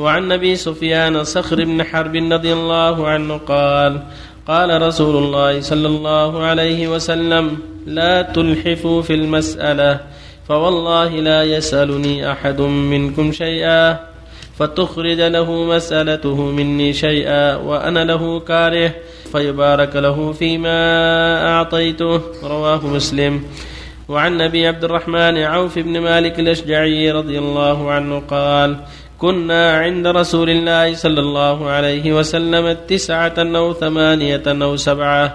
وعن 0.00 0.32
أبي 0.32 0.56
سفيان 0.56 1.24
صخر 1.24 1.64
بن 1.64 1.84
حرب 1.84 2.16
رضي 2.16 2.52
الله 2.52 3.08
عنه 3.08 3.36
قال 3.36 4.02
قال 4.48 4.82
رسول 4.82 5.16
الله 5.16 5.60
صلى 5.60 5.86
الله 5.86 6.42
عليه 6.42 6.88
وسلم 6.88 7.58
لا 7.86 8.22
تلحفوا 8.22 9.02
في 9.02 9.14
المسألة 9.14 10.00
فوالله 10.48 11.08
لا 11.08 11.44
يسألني 11.44 12.32
أحد 12.32 12.60
منكم 12.60 13.32
شيئا 13.32 14.00
فتخرج 14.58 15.20
له 15.20 15.64
مسألته 15.64 16.36
مني 16.36 16.92
شيئا 16.92 17.56
وأنا 17.56 18.04
له 18.04 18.40
كاره 18.40 18.92
فيبارك 19.32 19.96
له 19.96 20.32
فيما 20.32 20.78
أعطيته. 21.48 22.20
رواه 22.42 22.86
مسلم. 22.86 23.42
وعن 24.08 24.40
أبي 24.40 24.66
عبد 24.66 24.84
الرحمن 24.84 25.38
عوف 25.38 25.78
بن 25.78 25.98
مالك 26.00 26.40
الأشجعي 26.40 27.10
رضي 27.10 27.38
الله 27.38 27.90
عنه 27.90 28.22
قال 28.28 28.76
كنا 29.20 29.78
عند 29.84 30.06
رسول 30.06 30.50
الله 30.50 30.94
صلى 30.94 31.20
الله 31.20 31.70
عليه 31.70 32.12
وسلم 32.12 32.76
تسعة 32.88 33.36
أو 33.38 33.72
ثمانية 33.72 34.46
أو 34.46 34.76
سبعة. 34.76 35.26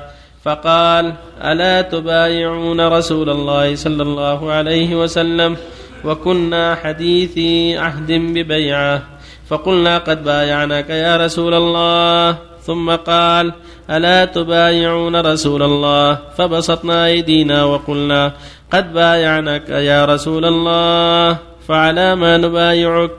فقال 0.43 1.13
ألا 1.41 1.81
تبايعون 1.81 2.81
رسول 2.87 3.29
الله 3.29 3.75
صلى 3.75 4.03
الله 4.03 4.51
عليه 4.51 4.95
وسلم 4.95 5.57
وكنا 6.05 6.75
حديثي 6.75 7.77
عهد 7.77 8.11
ببيعة؟ 8.11 9.01
فقلنا 9.49 9.97
قد 9.97 10.23
بايعناك 10.23 10.89
يا 10.89 11.17
رسول 11.17 11.53
الله. 11.53 12.37
ثم 12.65 12.95
قال 12.95 13.53
ألا 13.89 14.25
تبايعون 14.25 15.15
رسول 15.15 15.63
الله؟ 15.63 16.17
فبسطنا 16.37 17.05
أيدينا 17.05 17.63
وقلنا 17.63 18.33
قد 18.73 18.93
بايعناك 18.93 19.69
يا 19.69 20.05
رسول 20.05 20.45
الله 20.45 21.37
فعلى 21.67 22.15
ما 22.15 22.37
نبايعك؟ 22.37 23.11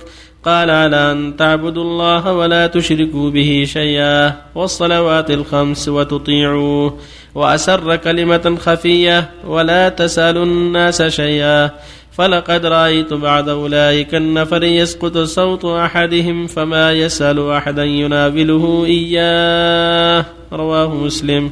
قال 0.46 0.70
على 0.70 1.12
أن 1.12 1.36
تعبدوا 1.36 1.82
الله 1.82 2.32
ولا 2.32 2.66
تشركوا 2.66 3.30
به 3.30 3.64
شيئا 3.66 4.32
والصلوات 4.54 5.30
الخمس 5.30 5.88
وتطيعوه 5.88 6.98
وأسر 7.34 7.96
كلمة 7.96 8.56
خفية 8.60 9.30
ولا 9.46 9.88
تسألوا 9.88 10.44
الناس 10.44 11.02
شيئا 11.02 11.70
فلقد 12.12 12.66
رأيت 12.66 13.12
بعد 13.12 13.48
أولئك 13.48 14.14
النفر 14.14 14.62
يسقط 14.62 15.18
صوت 15.18 15.64
أحدهم 15.64 16.46
فما 16.46 16.92
يسأل 16.92 17.50
أحدا 17.50 17.84
ينابله 17.84 18.84
إياه 18.86 20.24
رواه 20.52 20.94
مسلم 20.94 21.50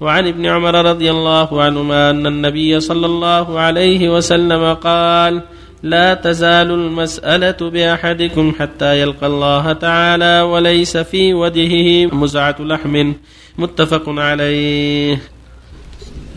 وعن 0.00 0.28
ابن 0.28 0.46
عمر 0.46 0.84
رضي 0.84 1.10
الله 1.10 1.62
عنهما 1.62 2.10
أن 2.10 2.26
النبي 2.26 2.80
صلى 2.80 3.06
الله 3.06 3.58
عليه 3.60 4.08
وسلم 4.16 4.74
قال 4.74 5.42
لا 5.84 6.14
تزال 6.14 6.70
المسألة 6.70 7.70
بأحدكم 7.70 8.52
حتى 8.58 9.00
يلقى 9.00 9.26
الله 9.26 9.72
تعالى 9.72 10.40
وليس 10.40 10.96
في 10.96 11.34
وجهه 11.34 12.06
مزعة 12.06 12.56
لحم. 12.60 13.12
متفق 13.58 14.02
عليه. 14.08 15.22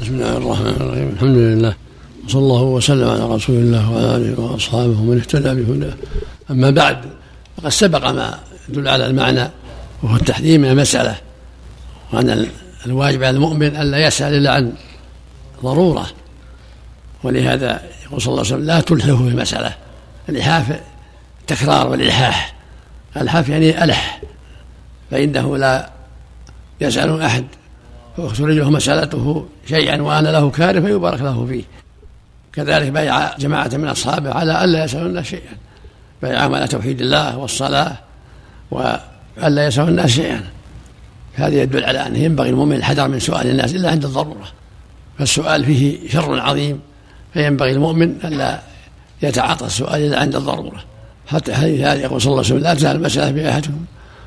بسم 0.01 0.15
الله 0.15 0.37
الرحمن 0.37 0.67
الرحيم. 0.67 1.09
الحمد 1.13 1.37
لله. 1.37 1.73
وصلى 2.25 2.41
الله 2.41 2.63
وسلم 2.63 3.09
على 3.09 3.35
رسول 3.35 3.55
الله 3.55 3.91
وعلى 3.91 4.15
آله 4.15 4.41
وأصحابه 4.41 5.01
ومن 5.01 5.17
اهتدى 5.17 5.63
بهداه. 5.63 5.93
أما 6.51 6.69
بعد 6.69 6.97
فقد 7.57 7.69
سبق 7.69 8.11
ما 8.11 8.39
يدل 8.69 8.87
على 8.87 9.05
المعنى 9.05 9.49
وهو 10.03 10.15
التحذير 10.15 10.59
من 10.59 10.69
المسألة 10.69 11.15
وأن 12.13 12.47
الواجب 12.85 13.23
على 13.23 13.35
المؤمن 13.37 13.75
الا 13.75 14.07
يسأل 14.07 14.33
إلا 14.33 14.51
عن 14.51 14.71
ضرورة. 15.63 16.07
ولهذا 17.27 17.81
يقول 18.05 18.21
صلى 18.21 18.31
الله 18.31 18.45
عليه 18.45 18.55
وسلم 18.55 18.65
لا 18.65 18.79
تلحه 18.79 19.17
في 19.17 19.29
المساله 19.29 19.73
الالحاف 20.29 20.79
تكرار 21.47 21.87
والالحاح 21.87 22.57
الحاف 23.21 23.49
يعني 23.49 23.83
ألح. 23.83 24.21
فإنه 25.11 25.57
لا 25.57 25.89
يسأل 26.81 27.21
أحد. 27.21 27.45
وتخرج 28.17 28.57
له 28.57 28.69
مسألته 28.69 29.45
شيئا 29.69 30.01
وأنا 30.01 30.29
له 30.29 30.49
كاره 30.49 30.79
فيبارك 30.79 31.21
له 31.21 31.45
فيه. 31.45 31.63
كذلك 32.53 32.91
بايع 32.91 33.37
جماعة 33.37 33.69
من 33.73 33.87
أصحابه 33.87 34.33
على 34.33 34.63
ألا 34.63 34.83
يسألوا 34.83 35.07
الناس 35.07 35.25
شيئا. 35.25 35.57
بايعهم 36.21 36.55
على 36.55 36.67
توحيد 36.67 37.01
الله 37.01 37.37
والصلاة 37.37 37.97
وألا 38.71 39.67
يسألوا 39.67 39.89
الناس 39.89 40.09
شيئا. 40.09 40.43
هذا 41.33 41.61
يدل 41.61 41.83
على 41.83 42.07
أنه 42.07 42.17
ينبغي 42.17 42.49
المؤمن 42.49 42.75
الحذر 42.75 43.07
من 43.07 43.19
سؤال 43.19 43.49
الناس 43.49 43.75
إلا 43.75 43.91
عند 43.91 44.05
الضرورة. 44.05 44.47
فالسؤال 45.19 45.65
فيه 45.65 46.09
شر 46.09 46.39
عظيم. 46.39 46.79
فينبغي 47.37 47.71
المؤمن 47.71 48.15
ألا 48.23 48.59
يتعاطى 49.21 49.65
السؤال 49.65 50.01
إلا 50.01 50.19
عند 50.19 50.35
الضرورة. 50.35 50.83
حتى 51.27 51.51
هذه 51.51 51.93
يقول 51.93 52.21
صلى 52.21 52.31
الله 52.31 52.43
عليه 52.43 52.53
وسلم 52.53 52.63
لا 52.63 52.73
تزال 52.73 52.95
المسألة 52.95 53.33
في 53.33 53.49
أحدكم 53.49 53.85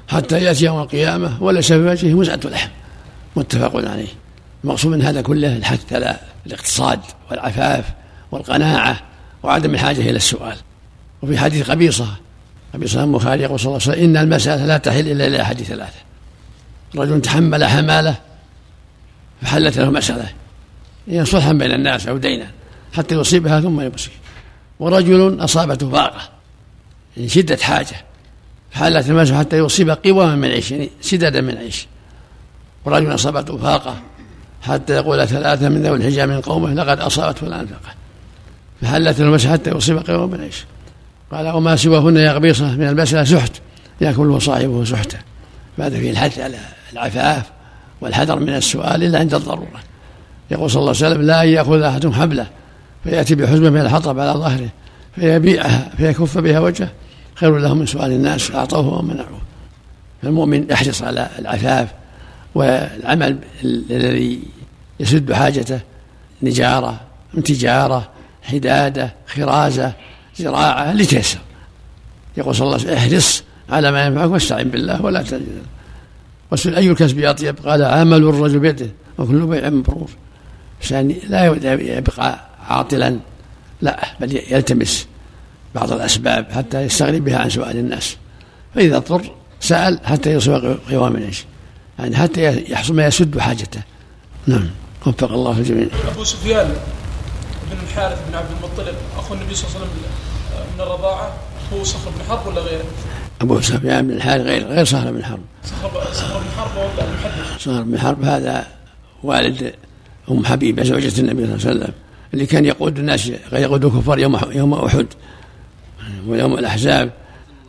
حتى 0.09 0.45
يأتي 0.45 0.65
يوم 0.65 0.81
القيامة 0.81 1.43
وليس 1.43 1.73
في 1.73 1.79
وجهه 1.79 2.15
مزعة 2.15 2.41
لحم. 2.45 2.69
متفق 3.37 3.77
عليه. 3.77 4.09
المقصود 4.65 4.93
من 4.93 5.03
هذا 5.03 5.21
كله 5.21 5.57
الحث 5.57 5.93
على 5.93 6.17
الاقتصاد 6.47 7.01
والعفاف 7.31 7.85
والقناعة 8.33 9.01
وعدم 9.43 9.75
الحاجة 9.75 10.01
إلى 10.01 10.17
السؤال. 10.17 10.57
وفي 11.23 11.39
حديث 11.39 11.71
قبيصة 11.71 12.09
قبيصة 12.75 13.05
البخاري 13.05 13.43
يقول 13.43 13.61
صلى 13.61 13.67
الله 13.67 13.83
عليه 13.87 13.93
وسلم 13.93 14.05
إن 14.05 14.17
المسألة 14.17 14.67
لا 14.67 14.79
تحل 14.79 15.09
إلا 15.09 15.27
إلى 15.27 15.43
أحد 15.43 15.63
ثلاثة. 15.63 15.99
رجل 16.97 17.21
تحمل 17.21 17.65
حمالة 17.65 18.15
فحلت 19.43 19.79
له 19.79 19.91
مسألة. 19.91 20.29
هي 21.09 21.25
صلحا 21.25 21.53
بين 21.53 21.73
الناس 21.73 22.09
أو 22.09 22.17
دينا. 22.17 22.60
حتى 22.93 23.15
يصيبها 23.15 23.61
ثم 23.61 23.81
يمسك. 23.81 24.11
ورجل 24.81 25.45
أصابته 25.45 25.91
فاقة 25.91 26.29
يعني 27.17 27.29
شدة 27.29 27.57
حاجة 27.57 28.05
فحلت 28.71 29.11
المسألة 29.11 29.39
حتى 29.39 29.59
يصيب 29.59 29.91
قواما 29.91 30.37
من 30.37 30.49
عيش 30.49 30.71
يعني 30.71 30.91
سددا 31.01 31.41
من 31.41 31.57
عيش. 31.57 31.87
ورجل 32.85 33.15
أصابته 33.15 33.57
فاقة 33.57 33.97
حتى 34.63 34.93
يقول 34.93 35.29
ثلاثة 35.29 35.69
من 35.69 35.83
ذوي 35.83 35.97
الحجاب 35.97 36.29
من 36.29 36.41
قومه 36.41 36.75
لقد 36.75 37.01
أصابته 37.01 37.47
الأنفقة 37.47 37.95
فحلت 38.83 39.21
المسح 39.21 39.51
حتى 39.51 39.71
يصيب 39.71 40.11
قوم 40.11 40.31
من 40.31 40.41
عيش. 40.41 40.65
قال 41.33 41.49
وما 41.49 41.77
سواهن 41.77 42.17
يا 42.17 42.33
قبيصة 42.33 42.77
من 42.77 42.89
المسألة 42.89 43.25
سحت. 43.25 43.53
يأكله 44.01 44.39
صاحبه 44.39 44.85
سحتا 44.85 45.19
بعد 45.79 45.93
فيه 45.93 46.11
الحث 46.11 46.39
على 46.39 46.59
العفاف 46.93 47.43
والحذر 48.01 48.39
من 48.39 48.57
السؤال 48.57 49.05
إلا 49.05 49.19
عند 49.19 49.35
الضرورة. 49.35 49.81
يقول 50.51 50.71
صلى 50.71 50.81
الله 50.81 50.95
عليه 50.97 51.07
وسلم 51.07 51.23
لا 51.23 51.43
يأخذ 51.43 51.83
أحد 51.83 52.07
حبله. 52.07 52.47
فيأتي 53.05 53.35
بحزمة 53.35 53.71
من 53.71 53.81
الحطب 53.81 54.19
على 54.19 54.33
ظهره 54.33 54.69
فيبيعها 55.15 55.91
فيكف 55.97 56.39
بها 56.39 56.61
وجهه. 56.61 56.91
خير 57.35 57.59
له 57.59 57.75
من 57.75 57.87
سؤال 57.87 58.13
الناس 58.13 58.51
أعطوه 58.51 58.99
ومنعوه. 58.99 59.41
فالمؤمن 60.23 60.71
يحرص 60.71 61.03
على 61.03 61.31
العفاف 61.39 61.89
والعمل 62.55 63.39
الذي 63.65 64.43
يسد 65.01 65.33
حاجته 65.33 65.81
نجارة 66.43 67.01
تجارة 67.45 68.09
حدادة 68.43 69.15
خرازة 69.27 69.93
زراعة 70.37 70.93
اللي 70.93 71.07
تيسر 71.07 71.39
يقول 72.37 72.55
صلى 72.55 72.65
الله 72.67 72.79
عليه 72.79 72.85
وسلم 72.87 72.97
احرص 72.97 73.43
على 73.71 73.91
ما 73.93 74.07
ينفعك 74.07 74.31
واستعن 74.31 74.69
بالله 74.69 75.03
ولا 75.03 75.23
تجد 75.23 75.47
وسل 76.53 76.75
أي 76.75 76.91
الكسب 76.91 77.19
أطيب 77.19 77.57
قال 77.67 77.85
عمل 77.85 78.17
الرجل 78.17 78.59
بيده 78.59 78.87
وكل 79.19 79.47
بيع 79.47 79.71
مبرور. 79.71 80.11
عشان 80.83 81.15
لا 81.29 81.45
يبقى 81.47 82.50
عاطلا. 82.71 83.19
لا 83.83 84.07
بل 84.21 84.37
يلتمس 84.37 85.07
بعض 85.75 85.93
الأسباب 85.93 86.53
حتى 86.53 86.83
يستغني 86.83 87.21
بها 87.21 87.39
عن 87.39 87.51
سؤال 87.51 87.77
الناس. 87.77 88.17
فإذا 88.75 88.97
اضطر 88.97 89.35
سأل 89.61 90.01
حتى 90.05 90.33
يصيب 90.33 90.79
قوام 90.91 91.17
العيش 91.17 91.45
يعني 91.99 92.17
حتى 92.17 92.65
يحصل 92.73 92.95
ما 92.95 93.07
يسد 93.07 93.39
حاجته. 93.39 93.83
نعم. 94.47 94.71
وفق 95.07 95.33
الله 95.33 95.59
الجميع. 95.59 95.87
أبو 96.09 96.25
سفيان 96.25 96.77
بن 97.71 97.79
الحارث 97.89 98.19
بن 98.29 98.35
عبد 98.35 98.51
المطلب 98.51 98.95
أخو 99.19 99.35
النبي 99.35 99.55
صلى 99.55 99.69
الله 99.69 99.81
عليه 99.81 99.91
وسلم 99.91 100.01
من 100.75 100.81
الرضاعة 100.81 101.33
هو 101.73 101.85
صخر 101.85 102.11
بن 102.11 102.25
حرب 102.29 102.47
ولا 102.47 102.61
غيره؟ 102.61 102.85
أبو 103.41 103.61
سفيان 103.61 104.07
بن 104.07 104.15
الحارث 104.15 104.45
غير 104.45 104.67
غير 104.67 104.85
صخر 104.85 105.13
بن 105.13 105.25
حرب. 105.25 105.41
صخر 106.13 106.39
بن 106.39 106.51
حرب 106.57 106.77
ولا 106.77 107.05
المحدث؟ 107.09 107.59
صخر 107.59 107.83
بن 107.83 107.99
حرب 107.99 108.25
هذا 108.25 108.67
والد 109.23 109.75
أم 110.31 110.45
حبيبة 110.45 110.83
زوجة 110.83 111.21
النبي 111.21 111.47
صلى 111.47 111.55
الله 111.55 111.67
عليه 111.67 111.81
وسلم. 111.81 111.93
اللي 112.35 112.47
كان 112.47 112.65
يقود 112.65 112.99
الناس 112.99 113.33
يقود 113.53 113.85
الكفار 113.85 114.19
يوم 114.19 114.39
يوم 114.53 114.75
أحد 114.75 115.07
ويوم 116.27 116.59
الأحزاب. 116.59 117.11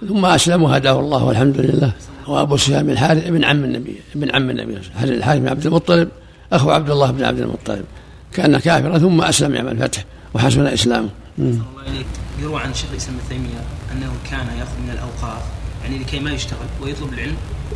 ثم 0.08 0.26
أسلموا 0.26 0.78
هداه 0.78 1.00
الله 1.00 1.24
والحمد 1.24 1.58
لله. 1.58 1.94
وأبو 2.28 2.58
بن 2.68 2.90
الحارث 2.90 3.28
ابن 3.28 3.44
عم 3.44 3.64
النبي 3.64 3.96
ابن 4.16 4.36
عم 4.36 4.50
النبي 4.50 4.78
الحارث 5.04 5.40
بن 5.40 5.48
عبد 5.48 5.66
المطلب 5.66 6.10
أخو 6.54 6.70
عبد 6.72 6.90
الله 6.90 7.12
بن 7.12 7.24
عبد 7.24 7.40
المطلب. 7.40 7.86
كان 8.34 8.60
كافرا 8.60 8.98
ثم 8.98 9.22
أسلم 9.22 9.56
يوم 9.56 9.68
الفتح 9.68 10.06
وحسن 10.34 10.68
إسلامه. 10.68 11.10
الله 11.40 11.62
اليك 11.88 12.06
يروى 12.42 12.62
عن 12.62 12.74
شيخ 12.74 12.92
الإسلام 12.92 13.16
ابن 13.16 13.30
تيمية 13.30 13.62
أنه 13.92 14.12
كان 14.32 14.58
يأخذ 14.60 14.80
من 14.84 14.90
الأوقاف 14.94 15.44
يعني 15.84 15.98
لكي 16.00 16.20
ما 16.20 16.32
يشتغل 16.32 16.68
ويطلب 16.82 17.14
العلم 17.14 17.36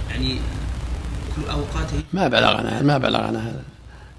يعني 0.10 0.36
كل 1.36 1.52
أوقاته 1.52 1.98
ما 2.14 2.28
بلغنا 2.28 2.82
ما 2.82 2.98
بلغنا 2.98 3.40
هذا. 3.40 3.62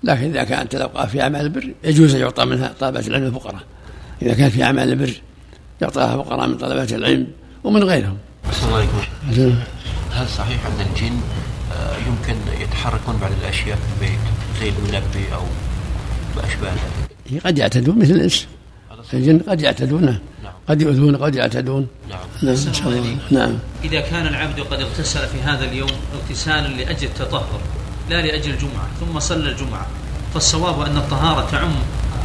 لكن 0.07 0.31
إذا 0.31 0.45
كانت 0.45 0.75
الأوقاف 0.75 1.11
في 1.11 1.23
أعمال 1.23 1.41
البر 1.41 1.73
يجوز 1.85 2.15
أن 2.15 2.21
يعطى 2.21 2.45
منها 2.45 2.75
طلبه 2.81 3.07
العلم 3.07 3.27
الفقراء 3.27 3.63
إذا 4.23 4.35
كان 4.35 4.51
في 4.51 4.63
أعمال 4.63 4.89
البر 4.89 5.13
يعطاها 5.83 6.23
فقراء 6.23 6.49
من 6.49 6.57
طلبه 6.57 6.97
العلم 6.97 7.27
ومن 7.65 7.85
غيرهم. 7.85 8.17
السلام 8.51 8.75
عليكم. 8.75 8.99
هل 10.13 10.29
صحيح 10.29 10.67
أن 10.67 10.87
الجن 10.91 11.21
آه، 11.73 11.97
يمكن 11.97 12.37
يتحركون 12.63 13.17
بعض 13.17 13.31
الأشياء 13.43 13.77
في 13.77 14.05
البيت 14.05 14.19
زي 14.61 14.69
المنبه 14.69 15.35
أو 15.35 15.43
ما 16.37 16.45
أشبه 16.45 16.69
ذلك 16.69 17.47
قد 17.47 17.59
يعتدون 17.59 17.99
مثل 17.99 18.11
الإنس. 18.11 18.47
الجن 19.15 19.39
قد 19.49 19.61
يعتدونه 19.61 20.21
نعم. 20.43 20.53
قد 20.69 20.83
يؤذون 20.83 21.17
قد 21.17 21.35
يعتدون. 21.35 21.87
نعم. 22.11 22.19
نعم 22.43 22.57
إن 22.67 22.75
شاء 22.75 22.89
الله. 22.89 23.17
نعم. 23.31 23.59
إذا 23.85 24.01
كان 24.01 24.27
العبد 24.27 24.61
قد 24.61 24.81
اغتسل 24.81 25.27
في 25.27 25.41
هذا 25.41 25.65
اليوم 25.65 25.91
اغتسالا 26.15 26.69
لأجل 26.69 27.07
التطهر 27.07 27.61
لا 28.11 28.23
لأجل 28.23 28.51
الجمعة 28.51 28.89
ثم 29.01 29.21
صلى 29.21 29.51
الجمعة. 29.51 29.87
فالصواب 30.35 30.81
أن 30.81 30.97
الطهارة 30.97 31.51
تعم 31.51 31.73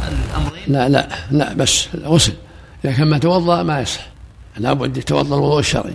الأمرين. 0.08 0.62
لا 0.68 0.88
لا 0.88 1.08
لا 1.30 1.52
بس 1.52 1.88
غسل. 2.04 2.32
إذا 2.84 2.92
كان 2.92 3.08
ما 3.08 3.18
توضأ 3.18 3.62
ما 3.62 3.80
يصح. 3.80 4.06
لابد 4.58 4.96
يتوضأ 4.96 5.36
الوضوء 5.36 5.60
الشرعي. 5.60 5.94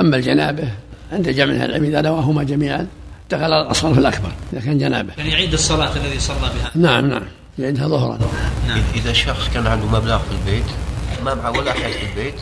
أما 0.00 0.16
الجنابة 0.16 0.68
عند 1.12 1.28
جمع 1.28 1.54
أهل 1.54 1.64
العلم 1.64 1.84
إذا 1.84 2.00
نواهما 2.00 2.42
جميعا 2.42 2.86
دخل 3.30 3.52
الأصغر 3.52 3.94
في 3.94 4.00
الأكبر 4.00 4.32
إذا 4.52 4.60
كان 4.60 4.78
جنابة. 4.78 5.12
يعني 5.18 5.30
يعيد 5.30 5.52
الصلاة 5.52 5.96
الذي 5.96 6.20
صلى 6.20 6.36
بها. 6.36 6.70
نعم 6.74 7.10
نعم. 7.10 7.22
يعيدها 7.58 7.88
ظهرا. 7.88 8.18
نعم. 8.68 8.82
إذا 8.94 9.12
شخص 9.12 9.48
كان 9.54 9.66
عنده 9.66 9.86
مبلغ 9.86 10.18
في 10.18 10.30
البيت 10.32 10.64
ما 11.24 11.34
معه 11.34 11.50
ولا 11.50 11.70
أحد 11.70 11.90
في 11.92 12.06
البيت 12.10 12.34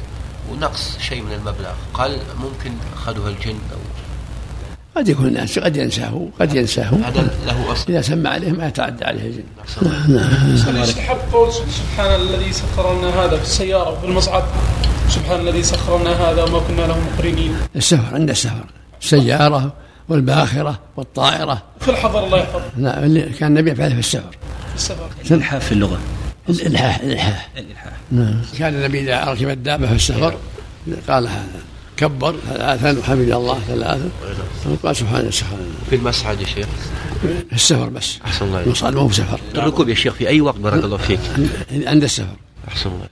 ونقص 0.50 0.98
شيء 0.98 1.22
من 1.22 1.32
المبلغ. 1.32 1.72
قال 1.94 2.18
ممكن 2.40 2.72
أخذها 2.96 3.28
الجن 3.28 3.58
أو 3.72 3.78
قد 4.96 5.08
يكون 5.08 5.26
الناس 5.26 5.58
قد 5.58 5.76
ينساه 5.76 6.28
قد 6.40 6.54
ينساه. 6.54 6.90
هذا 7.04 7.30
له 7.46 7.72
أصل. 7.72 7.92
إذا 7.92 8.00
سمى 8.00 8.28
عليه 8.28 8.52
ما 8.52 8.66
يتعدى 8.68 9.04
عليه 9.04 9.26
الجن 9.26 9.44
الله. 10.68 10.82
يستحب 10.82 11.16
قول 11.32 11.52
سبحان 11.52 12.20
الذي 12.20 12.52
سخر 12.52 12.98
لنا 12.98 13.24
هذا 13.24 13.36
في 13.36 13.42
السيارة 13.42 13.90
وفي 13.90 14.06
المصعد. 14.06 14.44
سبحان 15.08 15.40
الذي 15.40 15.62
سخر 15.62 16.00
لنا 16.00 16.10
هذا 16.10 16.42
وما 16.42 16.58
كنا 16.58 16.86
له 16.86 16.98
مقرنين. 17.00 17.56
السفر 17.76 18.14
عند 18.14 18.30
السفر. 18.30 18.66
السيارة 19.02 19.72
والباخرة 20.08 20.80
والطائرة. 20.96 21.62
في 21.80 21.90
الحضر 21.90 22.24
الله 22.24 22.38
يحفظه 22.38 22.62
لا 22.76 23.04
اللي 23.04 23.22
كان 23.22 23.48
النبي 23.56 23.70
يفعله 23.70 23.94
في 23.94 24.00
السفر. 24.00 24.30
في 24.68 24.74
السفر. 24.74 25.08
الإلحاف 25.30 25.66
في 25.66 25.72
اللغة. 25.72 25.98
الإلحاح 26.48 27.00
الإلحاح. 27.00 27.48
الإلحاح. 27.56 27.92
نعم. 28.12 28.40
كان 28.58 28.74
النبي 28.74 29.00
إذا 29.00 29.24
ركب 29.24 29.48
الدابة 29.48 29.86
في 29.86 29.94
السفر 29.94 30.34
قال 31.08 31.28
كبر 31.96 32.34
ثلاثا 32.48 32.98
وحمد 32.98 33.30
الله 33.30 33.60
ثلاثا 33.68 34.10
وقال 34.66 34.96
سبحان 34.96 35.30
سبحان 35.30 35.74
في 35.90 35.96
المسعد 35.96 36.40
يا 36.40 36.46
شيخ؟ 36.46 36.66
في 37.22 37.54
السفر 37.54 37.88
بس. 37.88 38.18
أحسن 38.24 38.46
الله 38.46 38.62
المصعد 38.62 38.94
مو 38.94 39.06
بسفر. 39.06 39.40
الركوب 39.54 39.88
يا 39.88 39.94
شيخ 39.94 40.14
في 40.14 40.28
أي 40.28 40.40
وقت 40.40 40.58
بارك 40.58 40.84
الله 40.84 40.96
فيك؟ 40.96 41.20
عند 41.72 42.02
السفر. 42.04 42.36
أحسن 42.68 42.90
الله 42.90 43.06